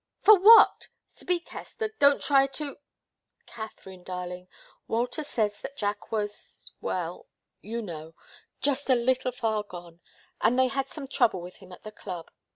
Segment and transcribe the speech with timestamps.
[0.23, 0.87] For what?
[1.05, 1.89] Speak, Hester!
[1.99, 2.77] Don't try to"
[3.45, 4.47] "Katharine darling,
[4.87, 7.27] Walter says that Jack was well
[7.61, 8.15] you know
[8.61, 10.01] just a little far gone
[10.41, 12.31] and they had some trouble with him at the club.